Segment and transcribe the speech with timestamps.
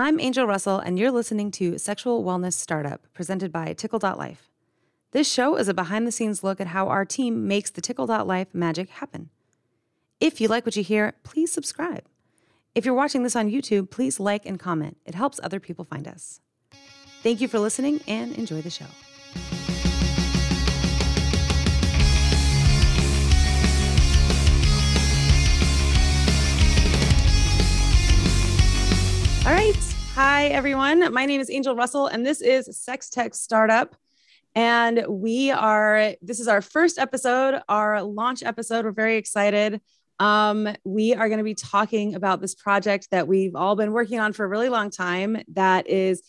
[0.00, 4.48] I'm Angel Russell, and you're listening to Sexual Wellness Startup, presented by Tickle.life.
[5.10, 8.46] This show is a behind the scenes look at how our team makes the Tickle.life
[8.52, 9.30] magic happen.
[10.20, 12.04] If you like what you hear, please subscribe.
[12.76, 14.98] If you're watching this on YouTube, please like and comment.
[15.04, 16.38] It helps other people find us.
[17.24, 18.86] Thank you for listening and enjoy the show.
[29.44, 29.87] All right.
[30.20, 31.12] Hi, everyone.
[31.14, 33.94] My name is Angel Russell, and this is Sex Tech Startup.
[34.52, 38.84] And we are, this is our first episode, our launch episode.
[38.84, 39.80] We're very excited.
[40.18, 44.18] Um, we are going to be talking about this project that we've all been working
[44.18, 45.40] on for a really long time.
[45.52, 46.24] That is,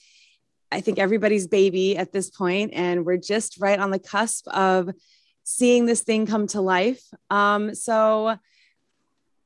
[0.72, 4.92] I think, everybody's baby at this point, and we're just right on the cusp of
[5.44, 7.02] seeing this thing come to life.
[7.32, 8.38] Um, so,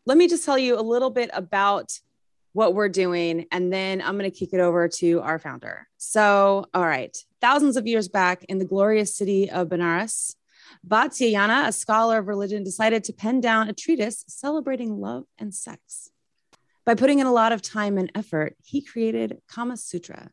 [0.06, 1.98] let me just tell you a little bit about
[2.54, 5.88] what we're doing, and then I'm going to kick it over to our founder.
[5.98, 10.36] So, all right, thousands of years back in the glorious city of Benares,
[10.88, 16.12] Vatsyayana, a scholar of religion, decided to pen down a treatise celebrating love and sex.
[16.86, 20.30] By putting in a lot of time and effort, he created Kama Sutra,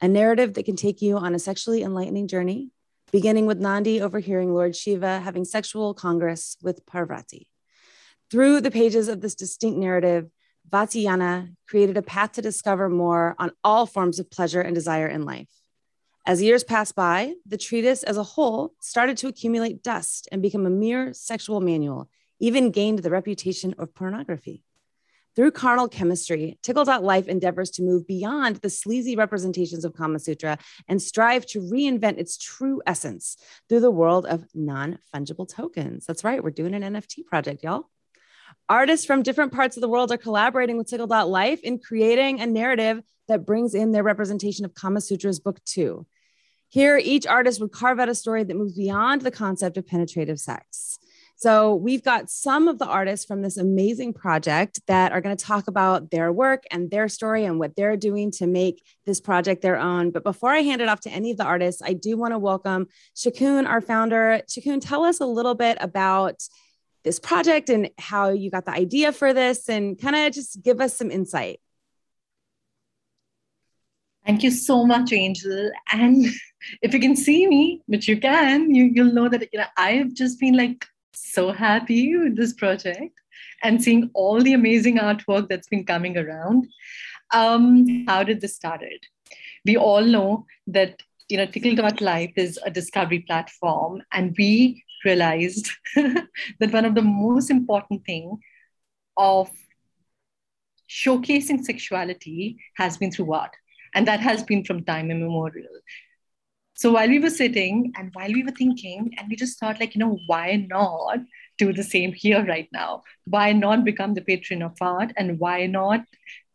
[0.00, 2.70] a narrative that can take you on a sexually enlightening journey,
[3.12, 7.48] beginning with Nandi overhearing Lord Shiva having sexual congress with Parvati.
[8.30, 10.28] Through the pages of this distinct narrative,
[10.70, 15.24] Vatsyayana created a path to discover more on all forms of pleasure and desire in
[15.24, 15.48] life.
[16.26, 20.66] As years passed by, the treatise as a whole started to accumulate dust and become
[20.66, 24.64] a mere sexual manual, even gained the reputation of pornography.
[25.36, 31.00] Through carnal chemistry, Tickle.life endeavors to move beyond the sleazy representations of Kama Sutra and
[31.00, 33.36] strive to reinvent its true essence
[33.68, 36.06] through the world of non fungible tokens.
[36.06, 37.90] That's right, we're doing an NFT project, y'all.
[38.68, 43.00] Artists from different parts of the world are collaborating with Tickle.life in creating a narrative
[43.28, 46.06] that brings in their representation of Kama Sutra's book two.
[46.68, 50.40] Here, each artist would carve out a story that moves beyond the concept of penetrative
[50.40, 50.98] sex.
[51.38, 55.44] So, we've got some of the artists from this amazing project that are going to
[55.44, 59.62] talk about their work and their story and what they're doing to make this project
[59.62, 60.10] their own.
[60.10, 62.38] But before I hand it off to any of the artists, I do want to
[62.38, 64.40] welcome Shakun, our founder.
[64.48, 66.42] Shakun, tell us a little bit about
[67.06, 70.80] this project and how you got the idea for this and kind of just give
[70.80, 71.60] us some insight.
[74.26, 75.70] Thank you so much, Angel.
[75.92, 76.26] And
[76.82, 80.14] if you can see me, which you can, you, you'll know that you know I've
[80.14, 80.84] just been like
[81.14, 83.14] so happy with this project
[83.62, 86.66] and seeing all the amazing artwork that's been coming around.
[87.32, 89.06] Um, how did this started?
[89.64, 96.72] We all know that you know Tickle.life is a discovery platform, and we realized that
[96.72, 98.38] one of the most important thing
[99.16, 99.50] of
[100.88, 103.50] showcasing sexuality has been through art
[103.94, 105.80] and that has been from time immemorial.
[106.74, 109.94] So while we were sitting and while we were thinking and we just thought like
[109.94, 111.20] you know why not
[111.58, 113.02] do the same here right now?
[113.24, 116.04] Why not become the patron of art and why not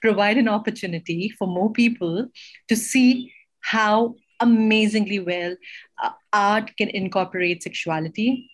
[0.01, 2.27] provide an opportunity for more people
[2.67, 5.55] to see how amazingly well
[6.01, 8.49] uh, art can incorporate sexuality.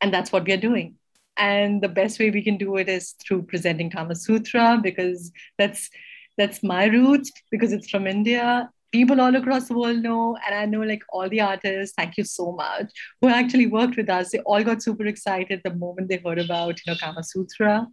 [0.00, 0.96] And that's what we are doing.
[1.36, 5.90] And the best way we can do it is through presenting Kama Sutra because that's
[6.36, 8.70] that's my roots because it's from India.
[8.92, 11.94] People all across the world know, and I know like all the artists.
[11.96, 14.30] Thank you so much who actually worked with us.
[14.30, 17.88] They all got super excited the moment they heard about you know Kama Sutra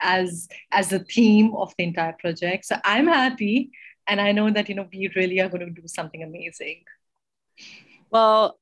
[0.00, 2.66] as as the theme of the entire project.
[2.66, 3.72] So I'm happy
[4.06, 6.82] and i know that you know we really are going to do something amazing.
[8.10, 8.58] Well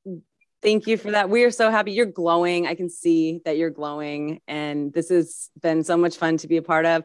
[0.62, 1.28] thank you for that.
[1.28, 1.92] We are so happy.
[1.92, 2.66] You're glowing.
[2.66, 4.40] I can see that you're glowing.
[4.46, 7.04] And this has been so much fun to be a part of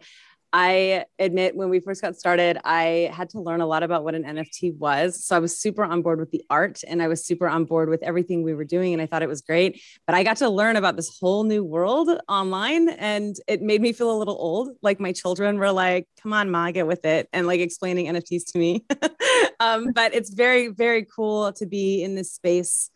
[0.53, 4.15] I admit when we first got started, I had to learn a lot about what
[4.15, 5.23] an NFT was.
[5.23, 7.89] So I was super on board with the art and I was super on board
[7.89, 8.93] with everything we were doing.
[8.93, 9.81] And I thought it was great.
[10.05, 13.91] But I got to learn about this whole new world online and it made me
[13.91, 14.69] feel a little old.
[14.81, 17.27] Like my children were like, come on, Ma, get with it.
[17.33, 18.85] And like explaining NFTs to me.
[19.59, 22.89] um, but it's very, very cool to be in this space.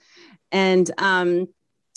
[0.53, 1.47] And um,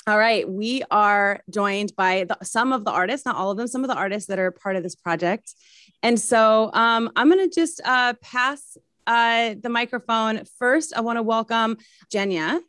[0.07, 3.67] all right, we are joined by the, some of the artists, not all of them,
[3.67, 5.55] some of the artists that are part of this project.
[6.03, 10.43] And so um, I'm going to just uh, pass uh, the microphone.
[10.59, 11.79] First, I want to welcome
[12.13, 12.61] Jenya.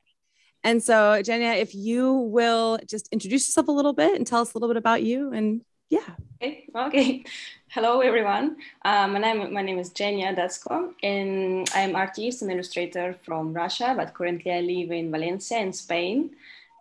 [0.63, 4.53] And so, Jenya, if you will just introduce yourself a little bit and tell us
[4.53, 6.15] a little bit about you and yeah.
[6.41, 6.67] Okay.
[6.75, 7.25] Okay.
[7.67, 8.55] Hello, everyone.
[8.83, 13.93] Um, my name my name is Jenya Datsko, and I'm artist and illustrator from Russia,
[13.95, 16.31] but currently I live in Valencia, in Spain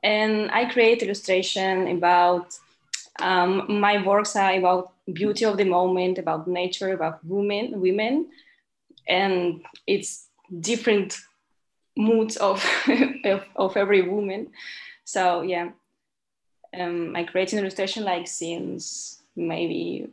[0.05, 2.59] and I create illustration about
[3.19, 8.29] um, my works are about beauty of the moment, about nature, about women, women,
[9.09, 10.27] and it's
[10.61, 11.19] different
[11.97, 12.63] moods of,
[13.25, 14.49] of, of every woman.
[15.05, 15.71] So yeah,
[16.79, 20.09] um, I created illustration like since maybe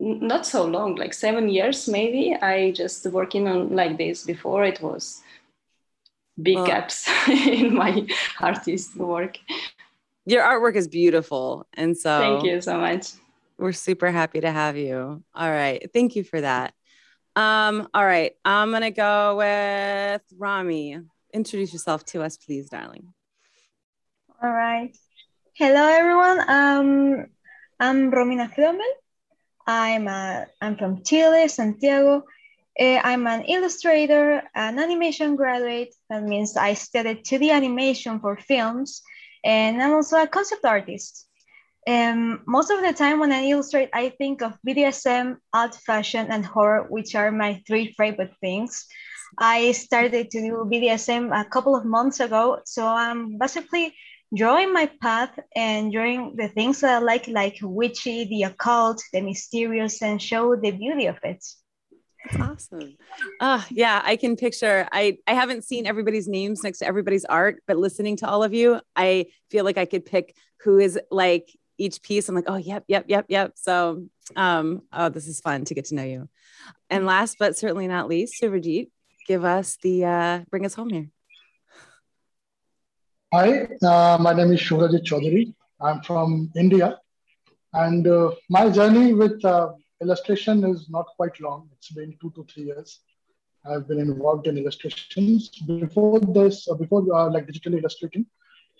[0.00, 2.34] not so long, like seven years maybe.
[2.34, 4.22] I just working on like this.
[4.24, 5.22] Before it was
[6.40, 6.66] big oh.
[6.66, 8.06] gaps in my
[8.40, 9.38] artist work.
[10.26, 13.12] Your artwork is beautiful, and so thank you so much.
[13.58, 15.22] We're super happy to have you.
[15.34, 16.74] All right, thank you for that.
[17.36, 21.00] Um, all right, I'm gonna go with Rami.
[21.32, 23.12] Introduce yourself to us, please, darling.
[24.42, 24.96] All right.
[25.54, 26.40] Hello, everyone.
[26.50, 27.26] Um,
[27.80, 28.80] I'm Romina Frommel.
[29.66, 32.24] I'm, a, I'm from Chile, Santiago.
[32.78, 35.94] Uh, I'm an illustrator, an animation graduate.
[36.10, 39.02] That means I studied 2D animation for films.
[39.44, 41.28] And I'm also a concept artist.
[41.86, 46.44] Um, most of the time when I illustrate, I think of BDSM, alt fashion, and
[46.44, 48.86] horror, which are my three favorite things.
[49.38, 52.60] I started to do BDSM a couple of months ago.
[52.64, 53.94] So I'm basically
[54.34, 59.20] drawing my path and drawing the things that I like, like witchy, the occult, the
[59.20, 61.44] mysterious, and show the beauty of it.
[62.24, 62.96] That's awesome.
[63.40, 64.88] Uh, yeah, I can picture.
[64.92, 68.54] I I haven't seen everybody's names next to everybody's art, but listening to all of
[68.54, 72.28] you, I feel like I could pick who is like each piece.
[72.28, 73.52] I'm like, oh, yep, yep, yep, yep.
[73.56, 74.06] So,
[74.36, 76.28] um, oh, this is fun to get to know you.
[76.88, 78.88] And last but certainly not least, Subhrajit,
[79.26, 81.08] give us the uh, bring us home here.
[83.32, 85.54] Hi, uh, my name is Subhrajit Chaudhary.
[85.80, 86.98] I'm from India.
[87.72, 89.72] And uh, my journey with uh,
[90.04, 91.68] illustration is not quite long.
[91.74, 93.00] It's been two to three years.
[93.66, 95.48] I've been involved in illustrations.
[95.66, 98.26] Before this, uh, before uh, like digital illustrating,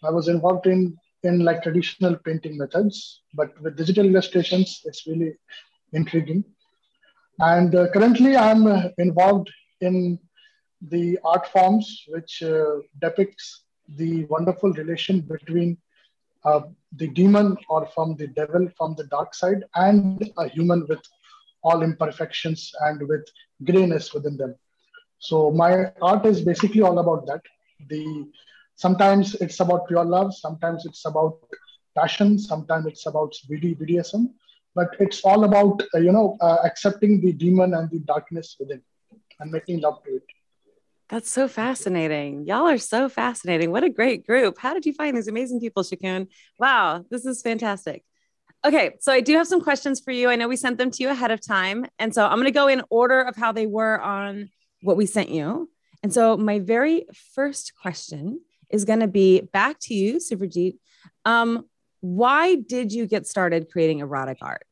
[0.02, 3.22] I was involved in, in like traditional painting methods.
[3.32, 5.32] But with digital illustrations, it's really
[5.92, 6.44] intriguing.
[7.38, 9.50] And uh, currently, I'm involved
[9.80, 10.18] in
[10.82, 12.42] the art forms which
[13.00, 15.78] depicts the wonderful relation between
[16.44, 16.60] uh,
[16.96, 21.02] the demon or from the devil from the dark side and a human with
[21.62, 23.26] all imperfections and with
[23.64, 24.54] grayness within them.
[25.18, 27.40] So my art is basically all about that.
[27.88, 28.28] The
[28.76, 31.38] sometimes it's about pure love sometimes it's about
[31.96, 34.28] passion sometimes it's about BD, bdsm
[34.74, 38.82] but it's all about uh, you know uh, accepting the demon and the darkness within
[39.40, 40.24] and making love to it
[41.08, 42.46] that's so fascinating.
[42.46, 43.70] Y'all are so fascinating.
[43.70, 44.58] What a great group.
[44.58, 46.28] How did you find these amazing people, Shakun?
[46.58, 48.04] Wow, this is fantastic.
[48.64, 50.30] Okay, so I do have some questions for you.
[50.30, 51.84] I know we sent them to you ahead of time.
[51.98, 54.48] And so I'm going to go in order of how they were on
[54.80, 55.68] what we sent you.
[56.02, 58.40] And so my very first question
[58.70, 60.78] is going to be back to you, Subhrajit.
[61.26, 61.66] Um,
[62.00, 64.66] why did you get started creating erotic art?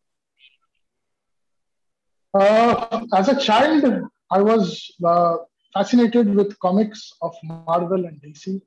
[2.33, 3.85] Uh, as a child,
[4.31, 5.37] I was uh,
[5.73, 8.61] fascinated with comics of Marvel and DC.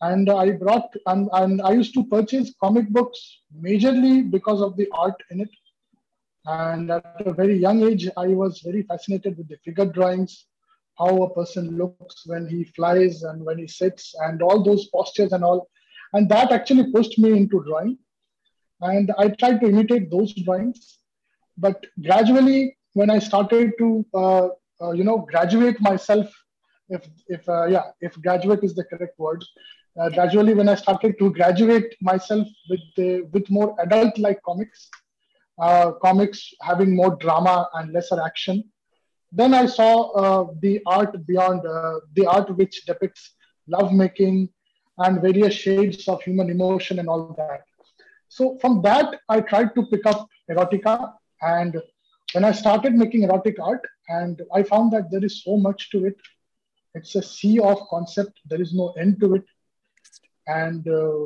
[0.00, 4.88] And I brought, and, and I used to purchase comic books majorly because of the
[4.92, 5.50] art in it.
[6.46, 10.46] And at a very young age, I was very fascinated with the figure drawings,
[10.96, 15.32] how a person looks when he flies and when he sits, and all those postures
[15.32, 15.68] and all.
[16.12, 17.98] And that actually pushed me into drawing.
[18.80, 20.98] And I tried to imitate those drawings.
[21.56, 24.48] But gradually, when I started to uh,
[24.82, 26.26] uh, you know graduate myself
[26.88, 29.44] if if uh, yeah if graduate is the correct word.
[29.98, 34.88] Uh, gradually when i started to graduate myself with the, with more adult like comics
[35.60, 38.62] uh, comics having more drama and lesser action
[39.32, 43.32] then i saw uh, the art beyond uh, the art which depicts
[43.66, 44.48] love making
[44.98, 47.62] and various shades of human emotion and all that.
[48.28, 51.80] So from that i tried to pick up erotica and
[52.32, 56.06] when I started making erotic art, and I found that there is so much to
[56.06, 56.16] it.
[56.94, 58.40] It's a sea of concept.
[58.48, 59.44] There is no end to it.
[60.46, 61.24] And uh,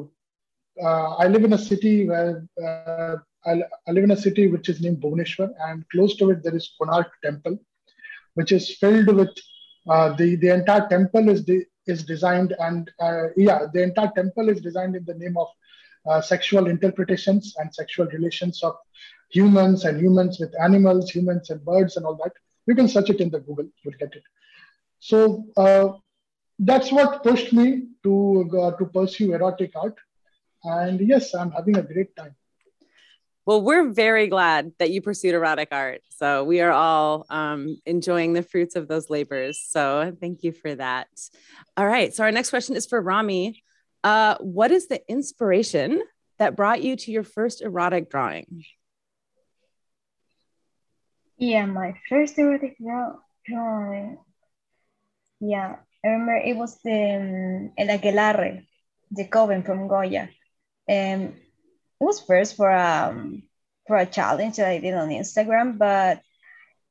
[0.82, 4.68] uh, I live in a city where uh, I, I, live in a city which
[4.68, 7.58] is named Bhubaneswar, and close to it there is Konark Temple,
[8.34, 9.30] which is filled with
[9.88, 14.48] uh, the the entire temple is the is designed and uh, yeah the entire temple
[14.48, 15.48] is designed in the name of
[16.08, 18.76] uh, sexual interpretations and sexual relations of
[19.32, 22.32] humans and humans with animals, humans and birds and all that.
[22.66, 24.22] You can search it in the Google, you'll get it.
[25.00, 25.94] So uh,
[26.58, 28.14] that's what pushed me to
[28.60, 29.98] uh, to pursue erotic art.
[30.64, 32.36] And yes, I'm having a great time.
[33.44, 36.02] Well, we're very glad that you pursued erotic art.
[36.10, 39.58] So we are all um, enjoying the fruits of those labors.
[39.58, 41.08] So thank you for that.
[41.76, 42.14] All right.
[42.14, 43.60] So our next question is for Rami.
[44.04, 46.00] Uh, what is the inspiration
[46.38, 48.64] that brought you to your first erotic drawing?
[51.42, 54.18] Yeah, my first erotic drawing.
[55.40, 58.64] Yeah, I remember it was the um, El Aquelarre,
[59.10, 60.30] the coven from Goya.
[60.88, 61.34] Um,
[61.98, 63.42] it was first for um
[63.88, 66.22] for a challenge that I did on Instagram, but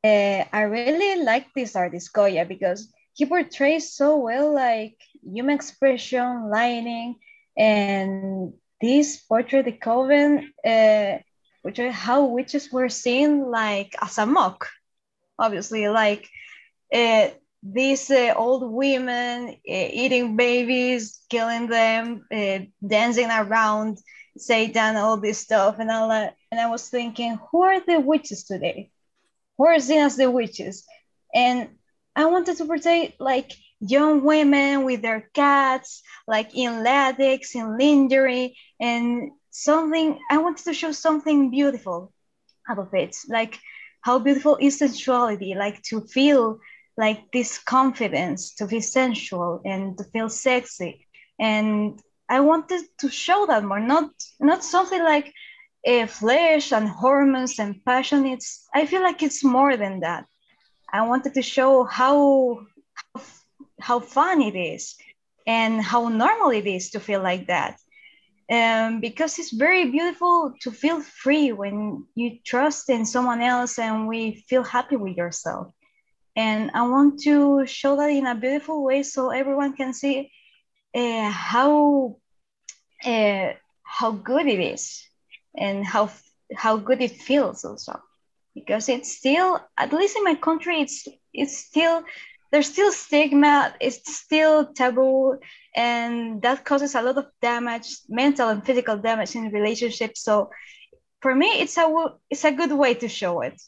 [0.04, 6.50] uh, I really like this artist Goya because he portrays so well like human expression,
[6.50, 7.16] lighting,
[7.56, 11.20] and this portrait the coven, uh,
[11.62, 14.70] which is how witches were seen like as a mock,
[15.38, 16.28] obviously like
[16.94, 17.30] uh,
[17.64, 22.26] these uh, old women uh, eating babies, killing them,
[22.86, 24.00] dancing around
[24.38, 26.36] Satan, all this stuff, and all that.
[26.52, 28.92] And I was thinking, who are the witches today?
[29.58, 30.86] Who are seen as the witches?
[31.34, 31.70] And
[32.16, 38.58] I wanted to portray like young women with their cats, like in latex, in lingerie,
[38.80, 40.20] and something.
[40.30, 42.12] I wanted to show something beautiful
[42.70, 43.60] out of it, like
[44.02, 46.60] how beautiful is sensuality, like to feel
[46.98, 51.08] like this confidence, to be sensual and to feel sexy.
[51.40, 55.34] And I wanted to show that more, not not something like
[55.84, 58.26] a flesh and hormones and passion.
[58.26, 60.26] It's I feel like it's more than that.
[60.94, 63.22] I wanted to show how, how
[63.80, 64.96] how fun it is
[65.48, 67.78] and how normal it is to feel like that.
[68.50, 74.08] Um, because it's very beautiful to feel free when you trust in someone else and
[74.08, 75.72] we feel happy with yourself.
[76.36, 80.32] And I want to show that in a beautiful way so everyone can see
[80.96, 82.18] uh, how
[83.06, 85.04] uh, how good it is
[85.56, 86.10] and how
[86.56, 88.00] how good it feels also
[88.54, 92.04] because it's still at least in my country it's it's still
[92.52, 95.40] there's still stigma it's still taboo
[95.76, 100.22] and that causes a lot of damage mental and physical damage in relationships.
[100.22, 100.50] So
[101.22, 103.62] for me it's a it's a good way to show it.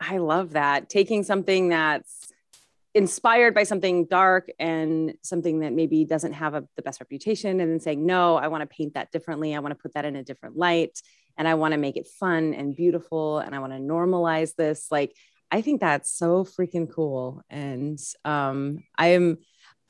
[0.00, 0.88] I love that.
[0.88, 2.32] Taking something that's
[2.94, 7.72] inspired by something dark and something that maybe doesn't have a, the best reputation and
[7.72, 9.54] then saying no i want to paint that differently.
[9.54, 11.00] I want to put that in a different light
[11.38, 14.88] and i want to make it fun and beautiful and i want to normalize this
[14.90, 15.16] like
[15.52, 17.42] I think that's so freaking cool.
[17.50, 19.36] And um, I'm,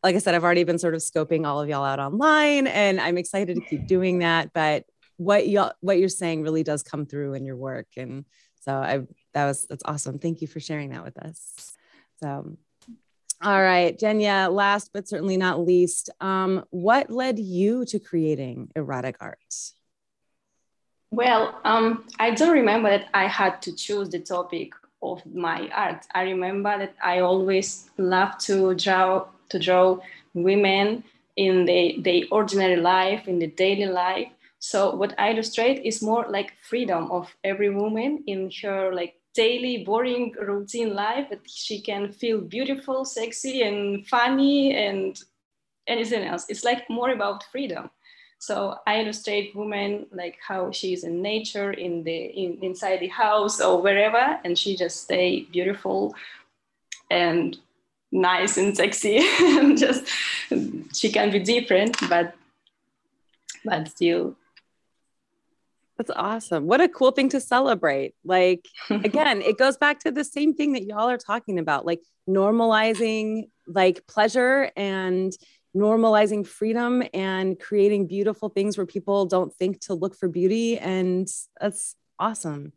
[0.02, 3.00] like I said, I've already been sort of scoping all of y'all out online and
[3.00, 4.52] I'm excited to keep doing that.
[4.52, 4.86] But
[5.18, 7.86] what y'all, what you're saying really does come through in your work.
[7.96, 8.24] And
[8.62, 9.02] so I,
[9.34, 10.18] that was, that's awesome.
[10.18, 11.72] Thank you for sharing that with us.
[12.20, 12.56] So,
[13.40, 19.16] all right, Jenya, last but certainly not least, um, what led you to creating erotic
[19.20, 19.38] art?
[21.12, 26.06] Well, um, I don't remember that I had to choose the topic of my art.
[26.14, 29.98] I remember that I always loved to draw to draw
[30.34, 31.04] women
[31.36, 34.28] in the, the ordinary life, in the daily life.
[34.58, 39.84] So what I illustrate is more like freedom of every woman in her like daily
[39.84, 45.20] boring routine life that she can feel beautiful, sexy and funny and
[45.86, 46.46] anything else.
[46.48, 47.90] It's like more about freedom.
[48.42, 53.06] So I illustrate women like how she is in nature, in the in, inside the
[53.06, 56.16] house or wherever, and she just stay beautiful
[57.08, 57.56] and
[58.10, 60.08] nice and sexy, and just
[60.92, 62.34] she can be different, but
[63.64, 64.34] but still.
[65.96, 66.66] That's awesome.
[66.66, 68.16] What a cool thing to celebrate.
[68.24, 72.00] Like, again, it goes back to the same thing that y'all are talking about, like
[72.28, 75.32] normalizing like pleasure and
[75.76, 80.78] normalizing freedom and creating beautiful things where people don't think to look for beauty.
[80.78, 81.28] And
[81.60, 82.72] that's awesome.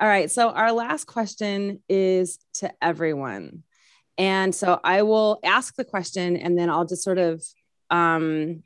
[0.00, 0.30] All right.
[0.30, 3.64] So, our last question is to everyone.
[4.16, 7.42] And so, I will ask the question and then I'll just sort of
[7.90, 8.62] um,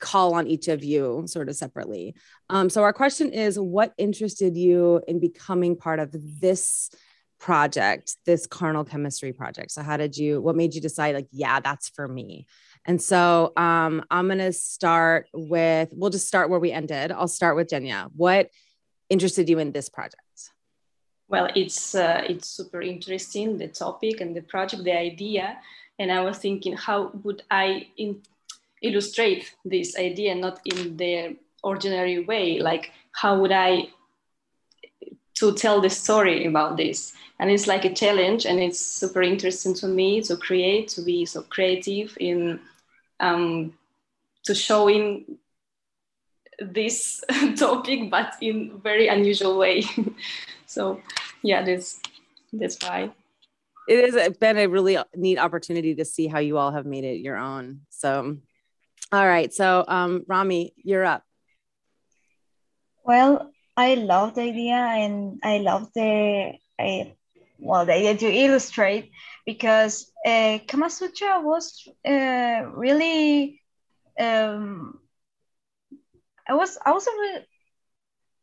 [0.00, 2.16] call on each of you sort of separately.
[2.50, 6.90] Um, so, our question is What interested you in becoming part of this?
[7.44, 9.70] Project this carnal chemistry project.
[9.70, 12.46] So how did you what made you decide like yeah that's for me?
[12.86, 17.12] And so um, i'm going to start with we'll just start where we ended.
[17.12, 18.48] I'll start with jenya what
[19.10, 20.38] interested you in this project?
[21.28, 25.58] Well it's uh, it's super interesting the topic and the project the idea.
[25.98, 28.22] And i was thinking how would i in-
[28.88, 32.46] illustrate this idea not in the ordinary way?
[32.70, 32.84] Like
[33.20, 33.88] how would i
[35.34, 37.12] to tell the story about this.
[37.38, 41.26] And it's like a challenge and it's super interesting to me to create to be
[41.26, 42.60] so creative in
[43.20, 43.74] um,
[44.44, 45.38] to showing
[46.60, 47.22] this
[47.56, 49.84] topic but in very unusual way.
[50.66, 51.00] So
[51.42, 52.00] yeah that's
[52.52, 53.12] that's why.
[53.86, 57.20] It has been a really neat opportunity to see how you all have made it
[57.20, 57.82] your own.
[57.90, 58.38] So
[59.12, 59.52] all right.
[59.54, 61.22] So um, rami you're up.
[63.04, 67.14] Well i love the idea and i love the I,
[67.58, 69.10] well, the idea to illustrate
[69.46, 73.60] because uh, Kama Sutra was uh, really
[74.18, 74.98] um,
[76.48, 77.46] I was I was really,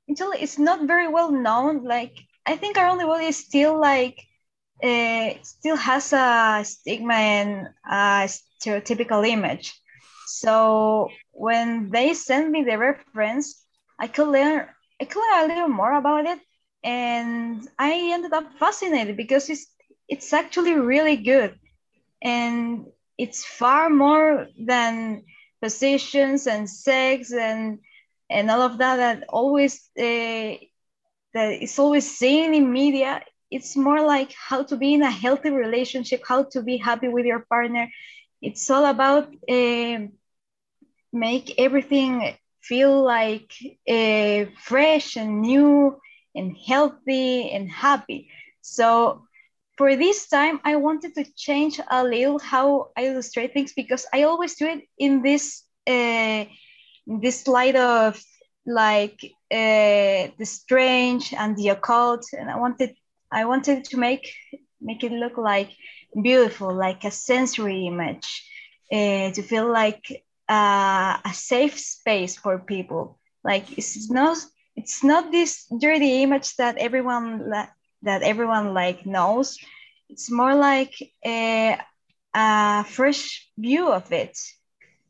[0.07, 1.83] until it's not very well known.
[1.83, 4.17] Like I think body is still like
[4.83, 9.73] uh, still has a stigma and a stereotypical image.
[10.27, 13.63] So when they sent me the reference,
[13.99, 14.67] I could learn
[15.01, 16.39] I could a little more about it,
[16.83, 19.67] and I ended up fascinated because it's
[20.07, 21.57] it's actually really good,
[22.21, 22.85] and
[23.17, 25.23] it's far more than
[25.61, 27.79] positions and sex and
[28.29, 30.53] and all of that that always uh,
[31.33, 33.21] that is always seen in media.
[33.51, 37.25] It's more like how to be in a healthy relationship how to be happy with
[37.25, 37.89] your partner.
[38.41, 39.99] It's all about uh,
[41.13, 43.51] make everything feel like
[43.89, 45.97] uh, fresh and new
[46.35, 48.29] and healthy and happy.
[48.61, 49.23] So
[49.77, 54.23] for this time i wanted to change a little how i illustrate things because i
[54.23, 56.45] always do it in this uh,
[57.07, 58.21] this light of
[58.65, 59.19] like
[59.51, 62.25] uh, the strange and the occult.
[62.33, 62.91] And i wanted
[63.31, 64.33] i wanted to make
[64.81, 65.69] make it look like
[66.21, 68.45] beautiful like a sensory image
[68.91, 73.19] uh, to feel like uh, a safe space for people.
[73.43, 74.37] Like it's not
[74.75, 77.51] it's not this dirty image that everyone
[78.03, 79.57] that everyone like knows.
[80.09, 80.93] It's more like
[81.25, 81.77] a,
[82.35, 84.37] a fresh view of it.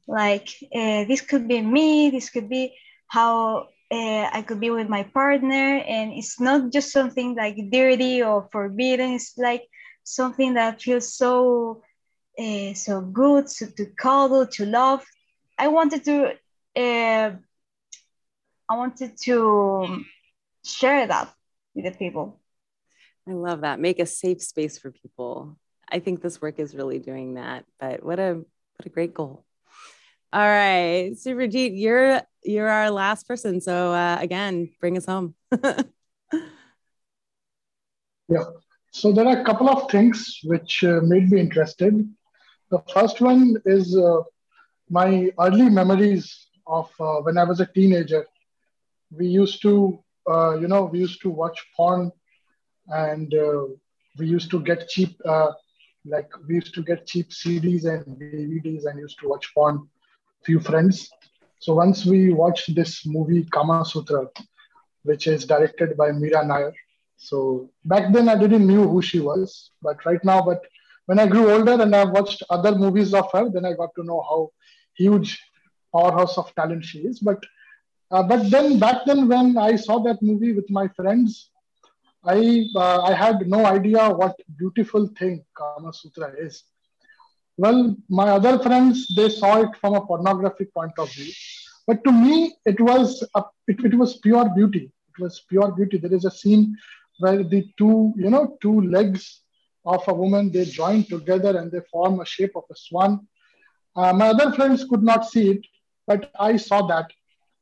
[0.07, 2.73] Like uh, this could be me this could be
[3.07, 5.77] how uh, i could be with my partner.
[5.87, 9.11] And it's not just something like dirty or forbidden.
[9.13, 9.63] It's like
[10.03, 11.81] something that feels so
[12.39, 15.05] uh, so good so to cuddle to love
[15.61, 16.15] i wanted to
[16.83, 17.29] uh,
[18.71, 20.03] i wanted to
[20.65, 21.27] share that
[21.75, 22.39] with the people
[23.29, 25.57] i love that make a safe space for people
[25.89, 28.29] i think this work is really doing that but what a
[28.75, 29.45] what a great goal
[30.33, 33.59] all right, Subhrajit, you're you're our last person.
[33.59, 35.35] So uh, again, bring us home.
[38.29, 38.45] yeah.
[38.91, 42.09] So there are a couple of things which uh, made me interested.
[42.69, 44.21] The first one is uh,
[44.91, 48.25] my early memories of uh, when I was a teenager.
[49.09, 52.11] We used to, uh, you know, we used to watch porn,
[52.87, 53.63] and uh,
[54.17, 55.15] we used to get cheap,
[56.05, 60.45] like we used to get cheap CDs and DVDs, and used to watch porn with
[60.45, 61.09] few friends.
[61.59, 64.27] So once we watched this movie Kama Sutra,
[65.03, 66.73] which is directed by Mira Nair.
[67.17, 70.61] So back then I didn't knew who she was, but right now, but
[71.05, 74.03] when I grew older and I watched other movies of her, then I got to
[74.03, 74.51] know how
[75.05, 75.31] huge
[75.93, 77.19] powerhouse of talent she is.
[77.19, 77.39] But
[78.11, 81.49] uh, but then back then when I saw that movie with my friends,
[82.35, 86.63] I uh, I had no idea what beautiful thing Kama Sutra is.
[87.57, 91.31] Well, my other friends, they saw it from a pornographic point of view.
[91.87, 94.91] But to me, it was a, it, it was pure beauty.
[95.11, 95.97] It was pure beauty.
[95.97, 96.77] There is a scene
[97.19, 99.41] where the two, you know, two legs
[99.85, 103.27] of a woman, they join together and they form a shape of a swan.
[103.95, 105.65] Uh, my other friends could not see it,
[106.07, 107.11] but I saw that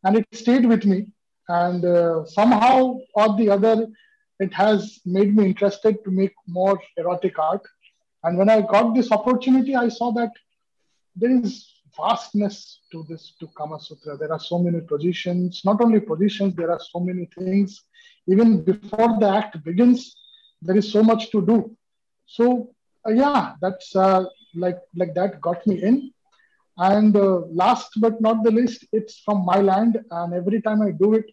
[0.03, 1.07] and it stayed with me.
[1.47, 3.87] And uh, somehow or the other,
[4.39, 7.65] it has made me interested to make more erotic art.
[8.23, 10.31] And when I got this opportunity, I saw that
[11.15, 14.17] there is vastness to this to Kama Sutra.
[14.17, 17.83] There are so many positions, not only positions, there are so many things.
[18.27, 20.15] Even before the act begins,
[20.61, 21.75] there is so much to do.
[22.25, 22.69] So
[23.07, 26.11] uh, yeah, that's uh, like like that got me in.
[26.79, 30.91] And uh, last but not the least, it's from my land, and every time I
[30.91, 31.25] do it,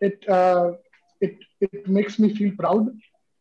[0.00, 0.72] it uh,
[1.20, 2.88] it it makes me feel proud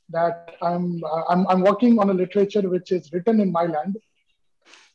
[0.10, 3.96] that I'm, I'm, I'm working on a literature which is written in my land.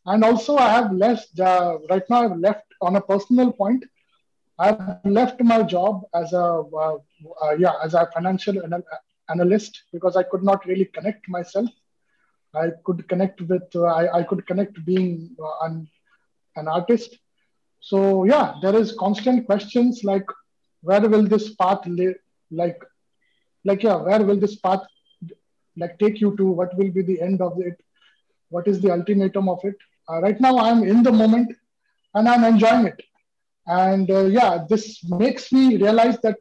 [0.07, 3.85] And also I have left, uh, right now I've left on a personal point,
[4.59, 6.97] I've left my job as a, uh,
[7.43, 8.83] uh, yeah, as a financial anal-
[9.31, 11.71] analyst because I could not really connect myself.
[12.55, 15.89] I could connect with, uh, I, I could connect being an,
[16.57, 17.19] an artist.
[17.81, 20.27] So yeah, there is constant questions like,
[20.83, 22.15] where will this path lay,
[22.51, 22.81] like,
[23.65, 24.81] like yeah, where will this path
[25.77, 26.45] like take you to?
[26.45, 27.81] What will be the end of it?
[28.51, 29.77] What is the ultimatum of it?
[30.09, 31.51] Uh, right now i'm in the moment
[32.15, 33.03] and i'm enjoying it.
[33.67, 36.39] And uh, yeah this makes me realize that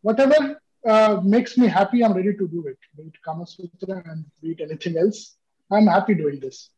[0.00, 2.78] whatever uh, makes me happy i'm ready to do it.
[2.96, 5.36] Be it kama sutra and be it anything else
[5.70, 6.70] i'm happy doing this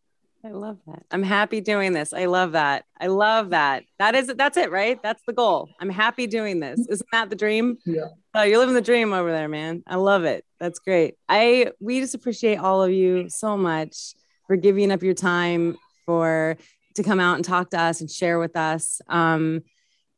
[0.45, 1.03] I love that.
[1.11, 2.13] I'm happy doing this.
[2.13, 2.85] I love that.
[3.01, 3.85] I love that.
[3.99, 5.03] That is that's it, right?
[5.03, 5.69] That's the goal.
[5.81, 6.87] I'm happy doing this.
[6.89, 7.79] Isn't that the dream?
[7.85, 8.09] Yeah.
[8.35, 9.83] oh, you're living the dream over there, man.
[9.87, 10.45] I love it.
[10.61, 11.15] That's great.
[11.29, 14.15] I we just appreciate all of you so much
[14.47, 16.57] for giving up your time for
[16.95, 19.01] to come out and talk to us and share with us.
[19.09, 19.63] Um,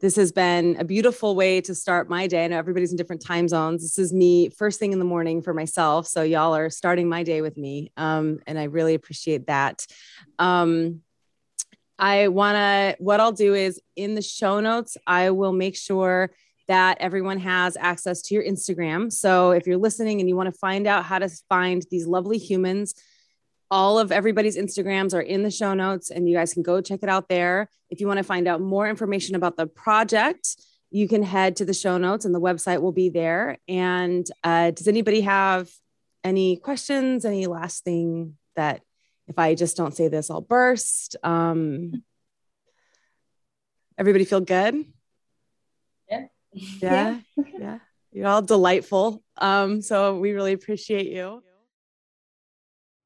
[0.00, 2.44] this has been a beautiful way to start my day.
[2.44, 3.82] I know everybody's in different time zones.
[3.82, 6.06] This is me first thing in the morning for myself.
[6.06, 7.90] So y'all are starting my day with me.
[7.96, 9.86] Um, and I really appreciate that.
[10.38, 11.00] Um,
[11.98, 16.30] I want to, what I'll do is in the show notes, I will make sure
[16.68, 19.10] that everyone has access to your Instagram.
[19.12, 22.38] So if you're listening and you want to find out how to find these lovely
[22.38, 22.94] humans,
[23.70, 27.00] all of everybody's Instagrams are in the show notes, and you guys can go check
[27.02, 27.68] it out there.
[27.90, 30.56] If you want to find out more information about the project,
[30.90, 33.58] you can head to the show notes, and the website will be there.
[33.68, 35.68] And uh, does anybody have
[36.24, 37.24] any questions?
[37.24, 38.82] Any last thing that
[39.26, 41.16] if I just don't say this, I'll burst?
[41.22, 42.02] Um,
[43.98, 44.84] everybody feel good?
[46.10, 46.24] Yeah.
[46.52, 47.18] Yeah.
[47.58, 47.78] yeah.
[48.12, 49.22] You're all delightful.
[49.36, 51.42] Um, so we really appreciate you.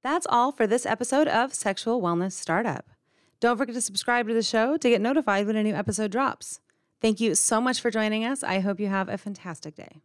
[0.02, 2.84] That's all for this episode of Sexual Wellness Startup.
[3.38, 6.60] Don't forget to subscribe to the show to get notified when a new episode drops.
[7.00, 8.42] Thank you so much for joining us.
[8.42, 10.02] I hope you have a fantastic day.